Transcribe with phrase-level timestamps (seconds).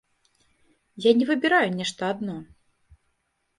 [1.05, 2.37] Я не выбіраю нешта адно.